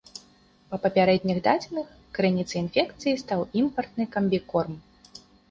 [0.69, 4.75] Па папярэдніх дадзеных, крыніцай інфекцыі стаў імпартны камбікорм.